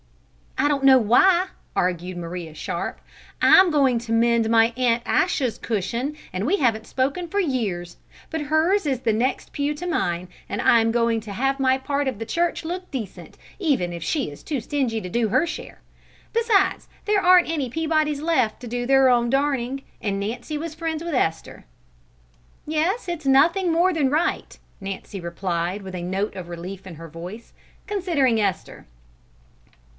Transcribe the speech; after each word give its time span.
"I 0.57 0.67
don't 0.67 0.83
know 0.83 0.97
why," 0.99 1.47
argued 1.75 2.17
Maria 2.17 2.53
Sharp. 2.55 3.01
"I'm 3.41 3.69
going 3.71 3.99
to 3.99 4.11
mend 4.11 4.49
my 4.49 4.73
Aunt 4.77 5.03
Achsa's 5.05 5.57
cushion, 5.59 6.15
and 6.33 6.45
we 6.45 6.57
haven't 6.57 6.87
spoken 6.87 7.27
for 7.27 7.39
years; 7.39 7.97
but 8.31 8.41
hers 8.43 8.87
is 8.87 9.01
the 9.01 9.13
next 9.13 9.53
pew 9.53 9.75
to 9.75 9.85
mine, 9.85 10.27
and 10.49 10.59
I'm 10.61 10.91
going 10.91 11.19
to 11.21 11.33
have 11.33 11.59
my 11.59 11.77
part 11.77 12.07
of 12.07 12.17
the 12.17 12.25
church 12.25 12.63
look 12.65 12.89
decent, 12.89 13.37
even 13.59 13.93
if 13.93 14.01
she 14.03 14.31
is 14.31 14.41
too 14.43 14.59
stingy 14.59 15.01
to 15.01 15.09
do 15.09 15.29
her 15.29 15.45
share. 15.45 15.81
Besides, 16.33 16.87
there 17.05 17.21
aren't 17.21 17.49
any 17.49 17.69
Peabodys 17.69 18.21
left 18.21 18.59
to 18.61 18.67
do 18.67 18.85
their 18.87 19.07
own 19.09 19.29
darning, 19.29 19.83
and 20.01 20.19
Nancy 20.19 20.57
was 20.57 20.73
friends 20.73 21.03
with 21.03 21.13
Esther." 21.13 21.65
"Yes, 22.65 23.07
it's 23.07 23.25
nothing 23.27 23.71
more 23.71 23.93
than 23.93 24.09
right," 24.09 24.57
Nancy 24.79 25.19
replied, 25.19 25.81
with 25.83 25.93
a 25.95 26.01
note 26.01 26.35
of 26.35 26.49
relief 26.49 26.87
in 26.87 26.95
her 26.95 27.09
voice, 27.09 27.53
"considering 27.85 28.39
Esther." 28.41 28.87